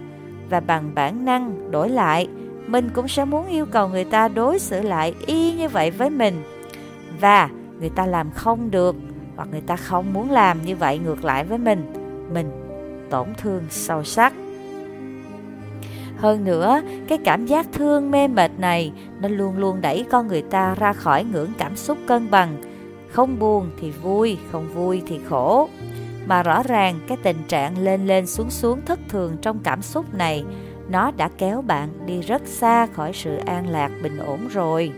Và 0.50 0.60
bằng 0.60 0.94
bản 0.94 1.24
năng 1.24 1.70
đổi 1.70 1.88
lại, 1.88 2.28
mình 2.66 2.90
cũng 2.94 3.08
sẽ 3.08 3.24
muốn 3.24 3.46
yêu 3.46 3.66
cầu 3.66 3.88
người 3.88 4.04
ta 4.04 4.28
đối 4.28 4.58
xử 4.58 4.82
lại 4.82 5.14
y 5.26 5.52
như 5.52 5.68
vậy 5.68 5.90
với 5.90 6.10
mình. 6.10 6.42
Và 7.20 7.50
người 7.80 7.90
ta 7.90 8.06
làm 8.06 8.30
không 8.30 8.70
được, 8.70 8.96
hoặc 9.36 9.48
người 9.50 9.60
ta 9.60 9.76
không 9.76 10.12
muốn 10.12 10.30
làm 10.30 10.62
như 10.62 10.76
vậy 10.76 10.98
ngược 10.98 11.24
lại 11.24 11.44
với 11.44 11.58
mình 11.58 11.92
mình 12.32 12.50
tổn 13.10 13.28
thương 13.38 13.62
sâu 13.70 14.04
sắc 14.04 14.32
hơn 16.22 16.44
nữa, 16.44 16.80
cái 17.08 17.18
cảm 17.24 17.46
giác 17.46 17.66
thương 17.72 18.10
mê 18.10 18.28
mệt 18.28 18.50
này 18.58 18.92
nó 19.20 19.28
luôn 19.28 19.58
luôn 19.58 19.80
đẩy 19.80 20.04
con 20.10 20.28
người 20.28 20.42
ta 20.42 20.74
ra 20.74 20.92
khỏi 20.92 21.24
ngưỡng 21.24 21.52
cảm 21.58 21.76
xúc 21.76 21.98
cân 22.06 22.30
bằng. 22.30 22.56
Không 23.08 23.38
buồn 23.38 23.70
thì 23.80 23.90
vui, 23.90 24.38
không 24.52 24.68
vui 24.74 25.02
thì 25.06 25.20
khổ. 25.28 25.68
Mà 26.26 26.42
rõ 26.42 26.62
ràng 26.62 27.00
cái 27.06 27.18
tình 27.22 27.36
trạng 27.48 27.78
lên 27.78 28.06
lên 28.06 28.26
xuống 28.26 28.50
xuống 28.50 28.80
thất 28.86 28.98
thường 29.08 29.36
trong 29.42 29.58
cảm 29.58 29.82
xúc 29.82 30.14
này, 30.14 30.44
nó 30.88 31.10
đã 31.16 31.30
kéo 31.38 31.62
bạn 31.62 31.88
đi 32.06 32.20
rất 32.20 32.42
xa 32.44 32.86
khỏi 32.86 33.12
sự 33.12 33.36
an 33.36 33.68
lạc 33.68 33.90
bình 34.02 34.18
ổn 34.18 34.48
rồi. 34.48 34.92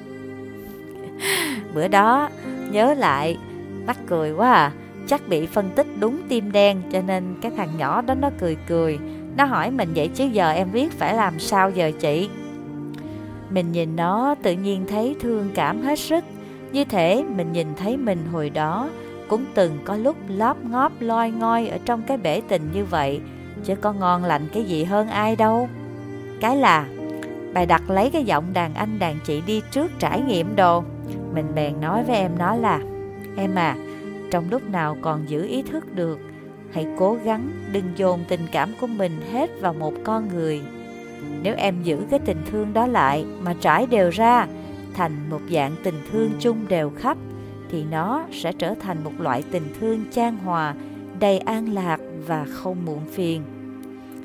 Bữa 1.75 1.89
đó, 1.89 2.29
nhớ 2.71 2.95
lại, 2.95 3.39
mắc 3.87 3.97
cười 4.07 4.33
quá 4.33 4.53
à. 4.53 4.73
Chắc 5.07 5.29
bị 5.29 5.47
phân 5.47 5.71
tích 5.71 5.87
đúng 6.01 6.23
tim 6.29 6.53
đen 6.53 6.83
cho 6.93 7.03
nên 7.07 7.35
cái 7.43 7.53
thằng 7.57 7.69
nhỏ 7.79 8.03
đó 8.03 8.15
nó 8.15 8.31
cười 8.41 8.57
cười 8.69 8.99
nó 9.37 9.45
hỏi 9.45 9.71
mình 9.71 9.89
vậy 9.95 10.09
chứ 10.15 10.25
giờ 10.25 10.51
em 10.51 10.71
viết 10.71 10.93
phải 10.99 11.15
làm 11.15 11.39
sao 11.39 11.71
giờ 11.71 11.91
chị 12.01 12.29
mình 13.51 13.73
nhìn 13.73 13.97
nó 13.97 14.35
tự 14.43 14.53
nhiên 14.53 14.85
thấy 14.89 15.17
thương 15.21 15.51
cảm 15.55 15.83
hết 15.83 15.99
sức 15.99 16.25
như 16.73 16.85
thể 16.85 17.25
mình 17.37 17.53
nhìn 17.53 17.67
thấy 17.77 17.97
mình 17.97 18.19
hồi 18.33 18.51
đó 18.51 18.89
cũng 19.29 19.45
từng 19.55 19.79
có 19.85 19.97
lúc 19.97 20.17
lóp 20.29 20.65
ngóp 20.65 20.93
loi 21.01 21.31
ngoi 21.31 21.69
ở 21.69 21.79
trong 21.85 22.03
cái 22.03 22.17
bể 22.17 22.41
tình 22.49 22.63
như 22.75 22.85
vậy 22.85 23.21
chứ 23.65 23.75
có 23.77 23.93
ngon 23.93 24.25
lành 24.25 24.49
cái 24.53 24.65
gì 24.65 24.85
hơn 24.85 25.09
ai 25.09 25.37
đâu. 25.37 25.69
Cái 26.41 26.57
là 26.57 26.87
bài 27.55 27.67
đặt 27.67 27.91
lấy 27.91 28.11
cái 28.11 28.25
giọng 28.25 28.45
đàn 28.53 28.75
anh 28.75 28.99
đàn 28.99 29.17
chị 29.25 29.43
đi 29.47 29.63
trước 29.71 29.91
trải 29.99 30.21
nghiệm 30.21 30.57
đồ. 30.57 30.85
Mình 31.35 31.47
bèn 31.55 31.81
nói 31.81 32.05
với 32.05 32.17
em 32.17 32.31
nó 32.39 32.55
là 32.55 32.81
Em 33.37 33.55
à, 33.55 33.77
trong 34.31 34.45
lúc 34.51 34.71
nào 34.71 34.97
còn 35.01 35.29
giữ 35.29 35.47
ý 35.47 35.63
thức 35.63 35.95
được 35.95 36.21
Hãy 36.75 36.87
cố 36.99 37.19
gắng 37.25 37.49
đừng 37.73 37.85
dồn 37.97 38.25
tình 38.29 38.47
cảm 38.53 38.73
của 38.81 38.87
mình 38.87 39.13
hết 39.33 39.51
vào 39.61 39.73
một 39.73 39.95
con 40.05 40.29
người. 40.29 40.61
Nếu 41.43 41.55
em 41.57 41.83
giữ 41.83 41.99
cái 42.11 42.19
tình 42.19 42.39
thương 42.51 42.73
đó 42.73 42.87
lại 42.87 43.25
mà 43.41 43.55
trải 43.61 43.87
đều 43.87 44.11
ra 44.11 44.47
Thành 44.95 45.31
một 45.31 45.41
dạng 45.51 45.77
tình 45.83 45.95
thương 46.13 46.31
chung 46.41 46.69
đều 46.69 46.91
khắp 46.91 47.19
Thì 47.71 47.85
nó 47.91 48.25
sẽ 48.33 48.53
trở 48.53 48.75
thành 48.81 49.05
một 49.05 49.13
loại 49.19 49.43
tình 49.51 49.75
thương 49.81 50.05
chan 50.13 50.37
hòa 50.37 50.75
Đầy 51.21 51.39
an 51.39 51.75
lạc 51.75 52.01
và 52.27 52.47
không 52.51 52.85
muộn 52.85 53.01
phiền. 53.13 53.43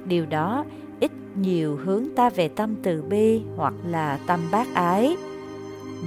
Điều 0.05 0.25
đó 0.25 0.65
ít 0.99 1.11
nhiều 1.35 1.79
hướng 1.83 2.05
ta 2.15 2.29
về 2.29 2.47
tâm 2.47 2.75
từ 2.83 3.01
bi 3.01 3.41
hoặc 3.55 3.73
là 3.87 4.19
tâm 4.27 4.39
bác 4.51 4.73
ái. 4.73 5.15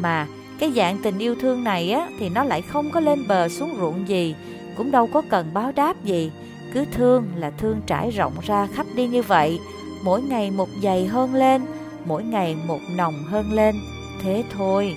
Mà 0.00 0.26
cái 0.58 0.72
dạng 0.72 0.99
tình 1.02 1.18
yêu 1.18 1.34
thương 1.40 1.64
này 1.64 1.90
á 1.90 2.08
thì 2.18 2.28
nó 2.28 2.44
lại 2.44 2.62
không 2.62 2.90
có 2.90 3.00
lên 3.00 3.18
bờ 3.28 3.49
xuống 3.49 3.75
ruộng 3.78 4.08
gì, 4.08 4.34
cũng 4.76 4.91
đâu 4.91 5.07
có 5.07 5.23
cần 5.29 5.50
báo 5.55 5.73
đáp 5.73 6.05
gì, 6.05 6.31
cứ 6.75 6.85
thương 6.93 7.26
là 7.37 7.50
thương 7.50 7.81
trải 7.87 8.11
rộng 8.11 8.33
ra 8.43 8.67
khắp 8.67 8.87
đi 8.95 9.07
như 9.07 9.23
vậy, 9.23 9.61
mỗi 10.05 10.23
ngày 10.23 10.50
một 10.50 10.69
dày 10.83 11.07
hơn 11.07 11.35
lên, 11.35 11.62
mỗi 12.05 12.25
ngày 12.25 12.57
một 12.67 12.81
nồng 12.97 13.14
hơn 13.25 13.52
lên, 13.52 13.75
thế 14.23 14.45
thôi. 14.57 14.97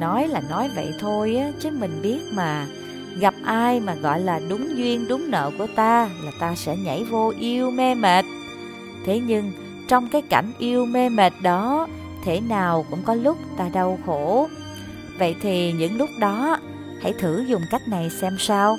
Nói 0.00 0.28
là 0.28 0.40
nói 0.50 0.70
vậy 0.76 0.92
thôi 1.00 1.36
á, 1.36 1.52
chứ 1.60 1.70
mình 1.70 2.00
biết 2.02 2.20
mà, 2.32 2.66
gặp 3.18 3.34
ai 3.44 3.80
mà 3.80 3.94
gọi 3.94 4.20
là 4.20 4.40
đúng 4.48 4.78
duyên 4.78 5.08
đúng 5.08 5.30
nợ 5.30 5.50
của 5.58 5.66
ta 5.76 6.10
là 6.24 6.32
ta 6.40 6.54
sẽ 6.54 6.76
nhảy 6.76 7.04
vô 7.04 7.32
yêu 7.38 7.70
mê 7.70 7.94
mệt. 7.94 8.24
Thế 9.06 9.18
nhưng 9.18 9.52
trong 9.88 10.08
cái 10.08 10.22
cảnh 10.22 10.52
yêu 10.58 10.86
mê 10.86 11.08
mệt 11.08 11.32
đó 11.42 11.88
thể 12.24 12.40
nào 12.40 12.86
cũng 12.90 13.02
có 13.04 13.14
lúc 13.14 13.38
ta 13.56 13.68
đau 13.72 13.98
khổ. 14.06 14.48
Vậy 15.18 15.36
thì 15.40 15.72
những 15.72 15.98
lúc 15.98 16.08
đó, 16.20 16.58
hãy 17.04 17.12
thử 17.12 17.44
dùng 17.48 17.62
cách 17.70 17.88
này 17.88 18.10
xem 18.10 18.36
sao. 18.38 18.76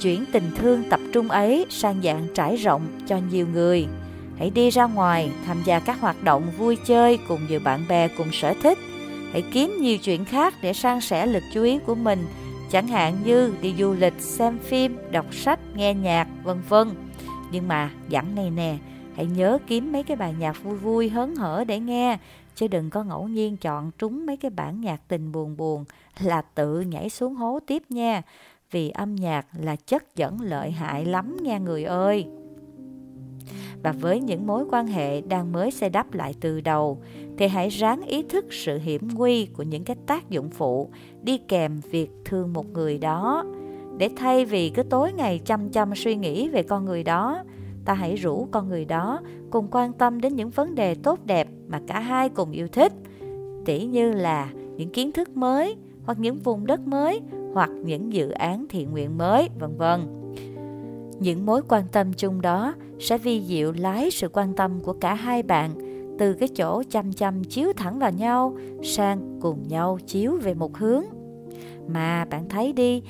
Chuyển 0.00 0.24
tình 0.32 0.50
thương 0.56 0.82
tập 0.90 1.00
trung 1.12 1.28
ấy 1.28 1.66
sang 1.70 2.00
dạng 2.02 2.26
trải 2.34 2.56
rộng 2.56 2.86
cho 3.06 3.18
nhiều 3.30 3.46
người. 3.52 3.86
Hãy 4.38 4.50
đi 4.50 4.70
ra 4.70 4.84
ngoài, 4.84 5.30
tham 5.46 5.62
gia 5.64 5.78
các 5.80 6.00
hoạt 6.00 6.22
động 6.22 6.50
vui 6.58 6.76
chơi 6.86 7.18
cùng 7.28 7.40
nhiều 7.48 7.60
bạn 7.64 7.84
bè 7.88 8.08
cùng 8.08 8.32
sở 8.32 8.54
thích. 8.62 8.78
Hãy 9.32 9.42
kiếm 9.52 9.76
nhiều 9.80 9.98
chuyện 9.98 10.24
khác 10.24 10.54
để 10.62 10.72
san 10.72 11.00
sẻ 11.00 11.26
lực 11.26 11.42
chú 11.52 11.62
ý 11.62 11.78
của 11.86 11.94
mình, 11.94 12.26
chẳng 12.70 12.88
hạn 12.88 13.16
như 13.24 13.52
đi 13.62 13.74
du 13.78 13.94
lịch, 13.98 14.20
xem 14.20 14.58
phim, 14.58 14.96
đọc 15.10 15.26
sách, 15.34 15.58
nghe 15.74 15.94
nhạc, 15.94 16.28
vân 16.44 16.56
vân. 16.68 16.88
Nhưng 17.52 17.68
mà 17.68 17.90
dặn 18.08 18.34
này 18.34 18.50
nè, 18.50 18.76
hãy 19.16 19.26
nhớ 19.26 19.58
kiếm 19.66 19.92
mấy 19.92 20.02
cái 20.02 20.16
bài 20.16 20.34
nhạc 20.38 20.62
vui 20.62 20.76
vui 20.76 21.08
hớn 21.08 21.36
hở 21.36 21.64
để 21.66 21.80
nghe, 21.80 22.18
chứ 22.54 22.68
đừng 22.68 22.90
có 22.90 23.04
ngẫu 23.04 23.28
nhiên 23.28 23.56
chọn 23.56 23.90
trúng 23.98 24.26
mấy 24.26 24.36
cái 24.36 24.50
bản 24.50 24.80
nhạc 24.80 25.00
tình 25.08 25.32
buồn 25.32 25.56
buồn 25.56 25.84
là 26.20 26.42
tự 26.42 26.80
nhảy 26.80 27.10
xuống 27.10 27.34
hố 27.34 27.58
tiếp 27.66 27.82
nha. 27.88 28.22
Vì 28.70 28.90
âm 28.90 29.14
nhạc 29.14 29.46
là 29.58 29.76
chất 29.76 30.16
dẫn 30.16 30.40
lợi 30.40 30.70
hại 30.70 31.04
lắm 31.04 31.36
nha 31.42 31.58
người 31.58 31.84
ơi. 31.84 32.26
Và 33.82 33.92
với 33.92 34.20
những 34.20 34.46
mối 34.46 34.64
quan 34.70 34.86
hệ 34.86 35.20
đang 35.20 35.52
mới 35.52 35.70
xây 35.70 35.90
đắp 35.90 36.14
lại 36.14 36.34
từ 36.40 36.60
đầu, 36.60 37.02
thì 37.38 37.48
hãy 37.48 37.68
ráng 37.68 38.02
ý 38.02 38.22
thức 38.22 38.44
sự 38.50 38.78
hiểm 38.78 39.08
nguy 39.14 39.46
của 39.46 39.62
những 39.62 39.84
cái 39.84 39.96
tác 40.06 40.30
dụng 40.30 40.50
phụ 40.50 40.90
đi 41.22 41.38
kèm 41.38 41.80
việc 41.90 42.10
thương 42.24 42.52
một 42.52 42.66
người 42.72 42.98
đó. 42.98 43.44
Để 43.98 44.10
thay 44.16 44.44
vì 44.44 44.70
cứ 44.70 44.82
tối 44.82 45.12
ngày 45.12 45.40
chăm 45.44 45.68
chăm 45.68 45.94
suy 45.94 46.16
nghĩ 46.16 46.48
về 46.48 46.62
con 46.62 46.84
người 46.84 47.02
đó, 47.02 47.44
ta 47.84 47.94
hãy 47.94 48.16
rủ 48.16 48.48
con 48.50 48.68
người 48.68 48.84
đó 48.84 49.20
cùng 49.50 49.68
quan 49.70 49.92
tâm 49.92 50.20
đến 50.20 50.36
những 50.36 50.50
vấn 50.50 50.74
đề 50.74 50.94
tốt 50.94 51.18
đẹp 51.26 51.48
mà 51.68 51.80
cả 51.86 52.00
hai 52.00 52.28
cùng 52.28 52.50
yêu 52.50 52.68
thích. 52.68 52.92
Tỉ 53.64 53.84
như 53.84 54.12
là 54.12 54.50
những 54.76 54.90
kiến 54.90 55.12
thức 55.12 55.36
mới, 55.36 55.76
hoặc 56.04 56.18
những 56.18 56.36
vùng 56.36 56.66
đất 56.66 56.80
mới, 56.86 57.20
hoặc 57.54 57.70
những 57.70 58.12
dự 58.12 58.30
án 58.30 58.66
thiện 58.68 58.90
nguyện 58.90 59.18
mới, 59.18 59.48
vân 59.58 59.76
vân. 59.76 60.00
Những 61.20 61.46
mối 61.46 61.62
quan 61.68 61.84
tâm 61.92 62.12
chung 62.12 62.40
đó 62.40 62.74
sẽ 63.00 63.18
vi 63.18 63.42
diệu 63.42 63.72
lái 63.72 64.10
sự 64.10 64.28
quan 64.28 64.54
tâm 64.54 64.80
của 64.80 64.92
cả 64.92 65.14
hai 65.14 65.42
bạn 65.42 65.70
từ 66.18 66.32
cái 66.32 66.48
chỗ 66.48 66.82
chăm 66.90 67.12
chăm 67.12 67.44
chiếu 67.44 67.72
thẳng 67.76 67.98
vào 67.98 68.10
nhau 68.10 68.56
sang 68.82 69.38
cùng 69.40 69.68
nhau 69.68 69.98
chiếu 70.06 70.38
về 70.42 70.54
một 70.54 70.76
hướng. 70.76 71.04
Mà 71.88 72.24
bạn 72.24 72.48
thấy 72.48 72.72
đi, 72.72 73.02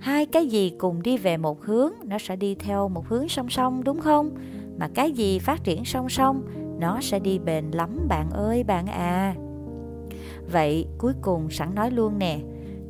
hai 0.00 0.26
cái 0.26 0.46
gì 0.46 0.72
cùng 0.78 1.02
đi 1.02 1.16
về 1.16 1.36
một 1.36 1.64
hướng, 1.64 1.92
nó 2.04 2.18
sẽ 2.18 2.36
đi 2.36 2.54
theo 2.54 2.88
một 2.88 3.08
hướng 3.08 3.28
song 3.28 3.48
song, 3.48 3.84
đúng 3.84 4.00
không? 4.00 4.30
Mà 4.78 4.88
cái 4.94 5.12
gì 5.12 5.38
phát 5.38 5.64
triển 5.64 5.84
song 5.84 6.08
song, 6.08 6.42
nó 6.78 7.00
sẽ 7.00 7.18
đi 7.18 7.38
bền 7.38 7.64
lắm, 7.70 7.98
bạn 8.08 8.30
ơi, 8.30 8.64
bạn 8.64 8.86
à. 8.86 9.34
Vậy 10.52 10.86
cuối 10.98 11.12
cùng 11.22 11.50
sẵn 11.50 11.74
nói 11.74 11.90
luôn 11.90 12.18
nè, 12.18 12.38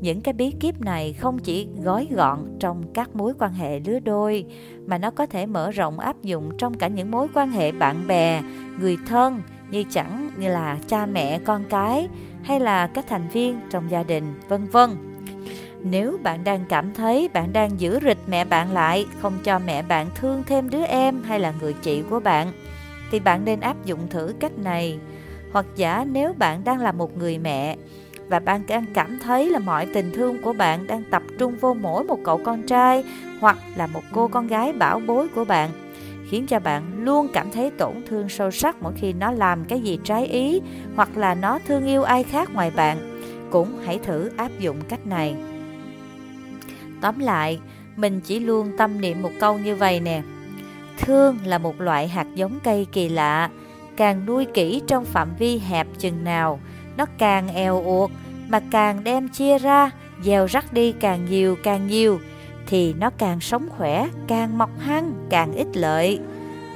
những 0.00 0.20
cái 0.20 0.34
bí 0.34 0.50
kíp 0.50 0.80
này 0.80 1.12
không 1.12 1.38
chỉ 1.38 1.68
gói 1.82 2.08
gọn 2.10 2.38
trong 2.58 2.82
các 2.94 3.16
mối 3.16 3.32
quan 3.38 3.52
hệ 3.52 3.80
lứa 3.80 3.98
đôi, 3.98 4.44
mà 4.86 4.98
nó 4.98 5.10
có 5.10 5.26
thể 5.26 5.46
mở 5.46 5.70
rộng 5.70 5.98
áp 5.98 6.22
dụng 6.22 6.50
trong 6.58 6.74
cả 6.74 6.88
những 6.88 7.10
mối 7.10 7.28
quan 7.34 7.50
hệ 7.50 7.72
bạn 7.72 8.06
bè, 8.06 8.42
người 8.80 8.96
thân, 9.06 9.42
như 9.70 9.84
chẳng 9.90 10.30
như 10.38 10.48
là 10.48 10.78
cha 10.86 11.06
mẹ, 11.06 11.38
con 11.38 11.64
cái, 11.68 12.08
hay 12.42 12.60
là 12.60 12.86
các 12.86 13.04
thành 13.08 13.28
viên 13.28 13.60
trong 13.70 13.90
gia 13.90 14.02
đình, 14.02 14.24
vân 14.48 14.66
vân 14.66 14.90
nếu 15.82 16.18
bạn 16.22 16.44
đang 16.44 16.64
cảm 16.68 16.94
thấy 16.94 17.28
bạn 17.32 17.52
đang 17.52 17.80
giữ 17.80 17.98
rịch 18.02 18.18
mẹ 18.28 18.44
bạn 18.44 18.72
lại, 18.72 19.06
không 19.20 19.38
cho 19.44 19.58
mẹ 19.58 19.82
bạn 19.82 20.06
thương 20.14 20.42
thêm 20.46 20.70
đứa 20.70 20.82
em 20.82 21.22
hay 21.22 21.40
là 21.40 21.52
người 21.60 21.72
chị 21.72 22.02
của 22.10 22.20
bạn, 22.20 22.52
thì 23.10 23.20
bạn 23.20 23.44
nên 23.44 23.60
áp 23.60 23.84
dụng 23.84 24.08
thử 24.10 24.34
cách 24.40 24.58
này. 24.58 24.98
Hoặc 25.52 25.66
giả 25.76 26.04
nếu 26.12 26.32
bạn 26.32 26.64
đang 26.64 26.80
là 26.80 26.92
một 26.92 27.18
người 27.18 27.38
mẹ 27.38 27.76
và 28.28 28.38
bạn 28.38 28.62
đang 28.68 28.84
cảm 28.94 29.18
thấy 29.18 29.50
là 29.50 29.58
mọi 29.58 29.86
tình 29.94 30.12
thương 30.14 30.42
của 30.42 30.52
bạn 30.52 30.86
đang 30.86 31.02
tập 31.10 31.22
trung 31.38 31.56
vô 31.60 31.74
mỗi 31.74 32.04
một 32.04 32.18
cậu 32.24 32.40
con 32.44 32.62
trai 32.62 33.04
hoặc 33.40 33.58
là 33.76 33.86
một 33.86 34.02
cô 34.12 34.28
con 34.28 34.46
gái 34.46 34.72
bảo 34.72 35.00
bối 35.06 35.28
của 35.28 35.44
bạn, 35.44 35.70
khiến 36.28 36.46
cho 36.46 36.60
bạn 36.60 37.04
luôn 37.04 37.28
cảm 37.32 37.50
thấy 37.50 37.70
tổn 37.70 37.94
thương 38.06 38.28
sâu 38.28 38.50
sắc 38.50 38.76
mỗi 38.82 38.92
khi 38.96 39.12
nó 39.12 39.30
làm 39.30 39.64
cái 39.64 39.80
gì 39.80 39.98
trái 40.04 40.26
ý 40.26 40.60
hoặc 40.96 41.16
là 41.16 41.34
nó 41.34 41.58
thương 41.66 41.86
yêu 41.86 42.02
ai 42.02 42.22
khác 42.22 42.54
ngoài 42.54 42.70
bạn, 42.76 43.20
cũng 43.50 43.78
hãy 43.84 43.98
thử 43.98 44.30
áp 44.36 44.50
dụng 44.58 44.76
cách 44.88 45.06
này. 45.06 45.34
Tóm 47.00 47.18
lại, 47.18 47.60
mình 47.96 48.20
chỉ 48.20 48.40
luôn 48.40 48.72
tâm 48.78 49.00
niệm 49.00 49.22
một 49.22 49.30
câu 49.40 49.58
như 49.58 49.76
vậy 49.76 50.00
nè. 50.00 50.22
Thương 50.98 51.38
là 51.44 51.58
một 51.58 51.80
loại 51.80 52.08
hạt 52.08 52.26
giống 52.34 52.58
cây 52.64 52.86
kỳ 52.92 53.08
lạ, 53.08 53.50
càng 53.96 54.26
nuôi 54.26 54.46
kỹ 54.54 54.82
trong 54.86 55.04
phạm 55.04 55.28
vi 55.38 55.58
hẹp 55.58 55.86
chừng 55.98 56.24
nào, 56.24 56.60
nó 56.96 57.06
càng 57.18 57.48
eo 57.54 57.82
uột, 57.84 58.10
mà 58.48 58.60
càng 58.70 59.04
đem 59.04 59.28
chia 59.28 59.58
ra, 59.58 59.90
gieo 60.22 60.46
rắc 60.46 60.72
đi 60.72 60.92
càng 60.92 61.26
nhiều 61.30 61.56
càng 61.62 61.86
nhiều, 61.86 62.20
thì 62.66 62.94
nó 62.94 63.10
càng 63.18 63.40
sống 63.40 63.68
khỏe, 63.68 64.08
càng 64.26 64.58
mọc 64.58 64.70
hăng, 64.78 65.12
càng 65.30 65.52
ích 65.52 65.76
lợi. 65.76 66.18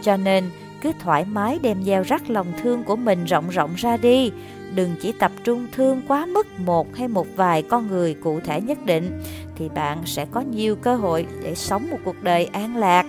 Cho 0.03 0.17
nên, 0.17 0.45
cứ 0.81 0.93
thoải 1.01 1.25
mái 1.25 1.59
đem 1.63 1.83
gieo 1.83 2.03
rắc 2.03 2.31
lòng 2.31 2.47
thương 2.63 2.85
của 2.85 2.97
mình 2.97 3.25
rộng 3.25 3.49
rộng 3.49 3.75
ra 3.77 3.97
đi, 3.97 4.33
đừng 4.75 4.95
chỉ 5.01 5.13
tập 5.13 5.33
trung 5.45 5.67
thương 5.73 6.03
quá 6.09 6.27
mức 6.27 6.47
một 6.59 6.97
hay 6.97 7.09
một 7.09 7.27
vài 7.37 7.63
con 7.63 7.87
người 7.87 8.15
cụ 8.15 8.41
thể 8.41 8.61
nhất 8.61 8.79
định 8.87 9.23
thì 9.57 9.69
bạn 9.69 9.99
sẽ 10.05 10.27
có 10.31 10.41
nhiều 10.41 10.77
cơ 10.77 10.97
hội 10.97 11.27
để 11.43 11.55
sống 11.55 11.91
một 11.91 11.99
cuộc 12.05 12.23
đời 12.23 12.45
an 12.45 12.77
lạc. 12.77 13.07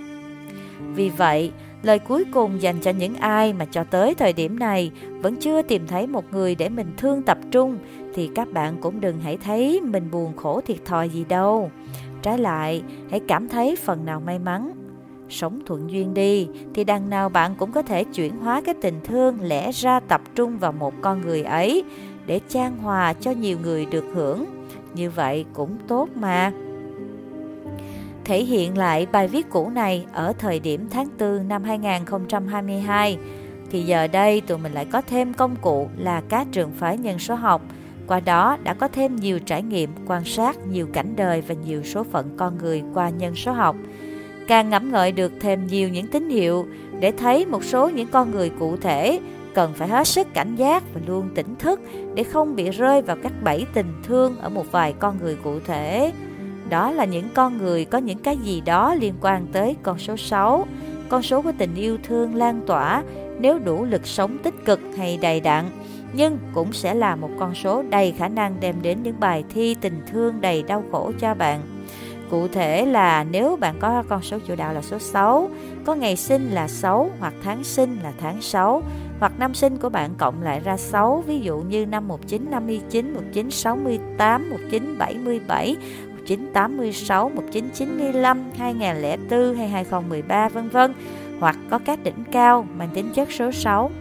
Vì 0.96 1.10
vậy, 1.10 1.52
lời 1.84 2.00
cuối 2.00 2.26
cùng 2.34 2.62
dành 2.62 2.80
cho 2.82 2.92
những 2.92 3.16
ai 3.16 3.54
mà 3.54 3.66
cho 3.66 3.84
tới 3.84 4.16
thời 4.16 4.34
điểm 4.34 4.60
này 4.60 4.92
vẫn 5.22 5.36
chưa 5.36 5.62
tìm 5.62 5.88
thấy 5.88 6.08
một 6.08 6.26
người 6.32 6.56
để 6.56 6.70
mình 6.70 6.94
thương 6.98 7.24
tập 7.24 7.38
trung 7.52 7.78
thì 8.14 8.30
các 8.36 8.52
bạn 8.54 8.78
cũng 8.82 9.02
đừng 9.02 9.20
hãy 9.22 9.38
thấy 9.38 9.82
mình 9.82 10.12
buồn 10.12 10.36
khổ 10.36 10.62
thiệt 10.62 10.86
thòi 10.86 11.10
gì 11.10 11.26
đâu. 11.30 11.72
Trái 12.22 12.38
lại, 12.38 12.84
hãy 13.12 13.22
cảm 13.28 13.50
thấy 13.50 13.76
phần 13.76 14.06
nào 14.06 14.22
may 14.26 14.40
mắn 14.40 14.72
sống 15.30 15.60
thuận 15.66 15.92
duyên 15.92 16.14
đi, 16.14 16.48
thì 16.74 16.84
đằng 16.84 17.10
nào 17.10 17.30
bạn 17.30 17.56
cũng 17.56 17.72
có 17.72 17.82
thể 17.82 18.04
chuyển 18.04 18.38
hóa 18.38 18.62
cái 18.66 18.76
tình 18.82 19.00
thương 19.04 19.42
lẽ 19.42 19.72
ra 19.72 20.00
tập 20.00 20.22
trung 20.36 20.58
vào 20.58 20.72
một 20.72 20.94
con 21.02 21.22
người 21.22 21.44
ấy, 21.44 21.84
để 22.26 22.40
trang 22.50 22.78
hòa 22.78 23.14
cho 23.14 23.32
nhiều 23.32 23.58
người 23.64 23.86
được 23.86 24.06
hưởng. 24.14 24.46
Như 24.94 25.10
vậy 25.10 25.46
cũng 25.54 25.78
tốt 25.88 26.10
mà. 26.16 26.52
Thể 28.26 28.44
hiện 28.44 28.78
lại 28.78 29.08
bài 29.12 29.28
viết 29.28 29.50
cũ 29.50 29.70
này 29.70 30.06
ở 30.14 30.34
thời 30.38 30.60
điểm 30.60 30.88
tháng 30.90 31.10
4 31.20 31.48
năm 31.48 31.64
2022 31.64 33.18
thì 33.72 33.84
giờ 33.84 34.08
đây 34.08 34.42
tụi 34.42 34.58
mình 34.58 34.72
lại 34.74 34.86
có 34.86 35.02
thêm 35.02 35.34
công 35.34 35.56
cụ 35.62 35.90
là 35.98 36.22
các 36.30 36.48
trường 36.52 36.72
phái 36.72 36.98
nhân 36.98 37.20
số 37.20 37.36
học. 37.36 37.62
Qua 38.08 38.20
đó 38.20 38.58
đã 38.64 38.74
có 38.74 38.88
thêm 38.88 39.16
nhiều 39.16 39.40
trải 39.40 39.64
nghiệm, 39.64 39.90
quan 40.08 40.26
sát 40.26 40.58
nhiều 40.68 40.88
cảnh 40.94 41.14
đời 41.16 41.42
và 41.42 41.56
nhiều 41.66 41.84
số 41.84 42.04
phận 42.04 42.30
con 42.38 42.58
người 42.58 42.84
qua 42.94 43.10
nhân 43.10 43.36
số 43.36 43.52
học 43.52 43.76
càng 44.48 44.70
ngẫm 44.70 44.92
ngợi 44.92 45.12
được 45.12 45.32
thêm 45.40 45.68
nhiều 45.68 45.90
những 45.90 46.08
tín 46.08 46.30
hiệu 46.30 46.66
để 47.00 47.12
thấy 47.12 47.46
một 47.46 47.64
số 47.64 47.90
những 47.90 48.08
con 48.08 48.32
người 48.32 48.50
cụ 48.50 48.78
thể 48.78 49.20
cần 49.54 49.74
phải 49.74 49.88
hết 49.88 50.08
sức 50.08 50.34
cảnh 50.34 50.56
giác 50.56 50.84
và 50.94 51.02
luôn 51.08 51.30
tỉnh 51.36 51.56
thức 51.60 51.82
để 52.16 52.24
không 52.24 52.56
bị 52.56 52.70
rơi 52.70 53.02
vào 53.02 53.18
các 53.24 53.32
bẫy 53.44 53.66
tình 53.74 53.94
thương 54.04 54.38
ở 54.40 54.50
một 54.50 54.72
vài 54.72 54.94
con 55.00 55.18
người 55.22 55.38
cụ 55.44 55.60
thể. 55.60 56.12
Đó 56.70 56.92
là 56.92 57.06
những 57.06 57.30
con 57.34 57.58
người 57.58 57.86
có 57.86 57.98
những 57.98 58.18
cái 58.18 58.38
gì 58.38 58.62
đó 58.62 58.96
liên 58.96 59.14
quan 59.22 59.48
tới 59.52 59.76
con 59.84 60.00
số 60.00 60.18
6, 60.18 60.68
con 61.10 61.24
số 61.24 61.42
của 61.42 61.52
tình 61.58 61.76
yêu 61.76 61.98
thương 62.04 62.36
lan 62.36 62.62
tỏa 62.68 63.04
nếu 63.40 63.60
đủ 63.60 63.86
lực 63.86 64.08
sống 64.08 64.38
tích 64.44 64.66
cực 64.66 64.80
hay 64.98 65.20
đầy 65.22 65.40
đặn, 65.40 65.66
nhưng 66.14 66.38
cũng 66.54 66.74
sẽ 66.74 66.94
là 66.94 67.16
một 67.16 67.30
con 67.40 67.56
số 67.56 67.84
đầy 67.90 68.12
khả 68.12 68.28
năng 68.28 68.60
đem 68.60 68.76
đến 68.82 69.04
những 69.04 69.20
bài 69.20 69.44
thi 69.54 69.76
tình 69.82 70.02
thương 70.12 70.42
đầy 70.42 70.64
đau 70.64 70.84
khổ 70.92 71.12
cho 71.20 71.34
bạn. 71.34 71.75
Cụ 72.30 72.48
thể 72.48 72.86
là 72.86 73.24
nếu 73.24 73.56
bạn 73.56 73.76
có 73.80 74.04
con 74.10 74.22
số 74.22 74.40
chủ 74.48 74.56
đạo 74.56 74.74
là 74.74 74.82
số 74.82 75.00
6, 75.00 75.50
có 75.86 75.96
ngày 75.96 76.16
sinh 76.16 76.50
là 76.52 76.68
6 76.68 77.10
hoặc 77.20 77.34
tháng 77.44 77.64
sinh 77.64 77.98
là 78.04 78.14
tháng 78.20 78.42
6 78.42 78.84
hoặc 79.20 79.40
năm 79.40 79.54
sinh 79.54 79.78
của 79.78 79.90
bạn 79.90 80.16
cộng 80.18 80.44
lại 80.44 80.60
ra 80.60 80.78
6, 80.78 81.24
ví 81.28 81.40
dụ 81.40 81.58
như 81.58 81.86
năm 81.86 82.08
1959, 82.08 83.14
1968, 83.14 84.50
1977, 84.50 85.76
1986, 86.16 87.30
1995, 87.30 88.44
2004 88.58 89.56
hay 89.56 89.70
2013 89.70 90.50
vân 90.50 90.70
vân. 90.70 90.94
Hoặc 91.40 91.58
có 91.70 91.80
các 91.86 92.04
đỉnh 92.04 92.24
cao 92.32 92.68
mang 92.78 92.90
tính 92.94 93.12
chất 93.14 93.32
số 93.32 93.52
6. 93.52 93.92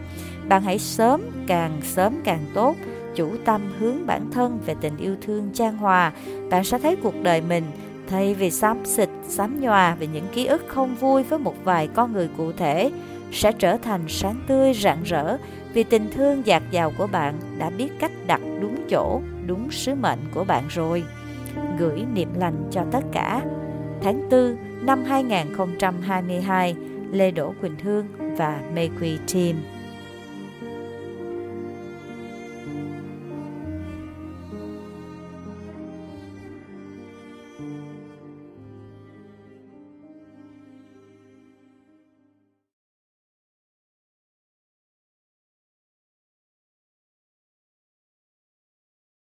Bạn 0.47 0.61
hãy 0.61 0.79
sớm, 0.79 1.21
càng 1.47 1.71
sớm 1.83 2.13
càng 2.23 2.45
tốt, 2.53 2.75
chủ 3.15 3.29
tâm 3.45 3.61
hướng 3.79 4.05
bản 4.05 4.31
thân 4.31 4.59
về 4.65 4.75
tình 4.81 4.97
yêu 4.97 5.15
thương 5.21 5.49
trang 5.53 5.77
hòa, 5.77 6.11
bạn 6.49 6.63
sẽ 6.63 6.79
thấy 6.79 6.95
cuộc 6.95 7.23
đời 7.23 7.41
mình 7.41 7.63
thay 8.09 8.33
vì 8.33 8.51
xám 8.51 8.85
xịt, 8.85 9.09
xám 9.27 9.61
nhòa 9.61 9.95
về 9.95 10.07
những 10.07 10.27
ký 10.33 10.45
ức 10.45 10.63
không 10.67 10.95
vui 10.95 11.23
với 11.23 11.39
một 11.39 11.55
vài 11.63 11.87
con 11.87 12.13
người 12.13 12.29
cụ 12.37 12.51
thể, 12.51 12.91
sẽ 13.31 13.51
trở 13.51 13.77
thành 13.77 14.01
sáng 14.07 14.35
tươi 14.47 14.73
rạng 14.73 15.03
rỡ 15.03 15.37
vì 15.73 15.83
tình 15.83 16.11
thương 16.11 16.45
dạt 16.45 16.63
dào 16.71 16.91
của 16.97 17.07
bạn 17.07 17.35
đã 17.57 17.69
biết 17.69 17.89
cách 17.99 18.11
đặt 18.27 18.41
đúng 18.61 18.75
chỗ, 18.89 19.21
đúng 19.47 19.71
sứ 19.71 19.95
mệnh 19.95 20.19
của 20.33 20.43
bạn 20.43 20.63
rồi. 20.69 21.03
Gửi 21.79 22.05
niệm 22.13 22.29
lành 22.37 22.67
cho 22.71 22.81
tất 22.91 23.03
cả. 23.11 23.41
Tháng 24.01 24.29
4 24.29 24.55
năm 24.81 25.03
2022, 25.03 26.75
Lê 27.11 27.31
Đỗ 27.31 27.53
Quỳnh 27.61 27.79
Hương 27.83 28.07
và 28.37 28.61
Mê 28.73 28.89
Quỳ 29.01 29.17
Team 29.33 29.55